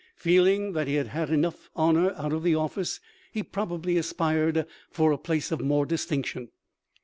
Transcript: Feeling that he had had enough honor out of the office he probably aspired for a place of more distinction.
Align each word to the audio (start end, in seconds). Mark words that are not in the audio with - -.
Feeling 0.15 0.71
that 0.73 0.87
he 0.87 0.95
had 0.95 1.09
had 1.09 1.29
enough 1.29 1.69
honor 1.75 2.11
out 2.15 2.33
of 2.33 2.41
the 2.41 2.55
office 2.55 2.99
he 3.31 3.43
probably 3.43 3.97
aspired 3.99 4.65
for 4.89 5.11
a 5.11 5.17
place 5.19 5.51
of 5.51 5.61
more 5.61 5.85
distinction. 5.85 6.49